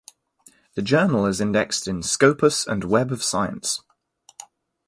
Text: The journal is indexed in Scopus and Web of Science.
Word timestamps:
The 0.73 0.81
journal 0.81 1.27
is 1.27 1.39
indexed 1.39 1.87
in 1.87 2.01
Scopus 2.01 2.65
and 2.65 2.83
Web 2.85 3.11
of 3.11 3.23
Science. 3.23 3.83